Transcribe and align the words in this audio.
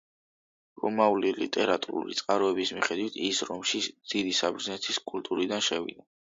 რომაული 0.85 1.33
ლიტერატურული 1.39 2.17
წყაროების 2.21 2.71
მიხედვით 2.77 3.19
ის 3.27 3.43
რომში 3.51 3.83
დიდი 4.15 4.35
საბერძნეთის 4.41 5.01
კულტურიდან 5.13 5.65
შევიდა. 5.69 6.09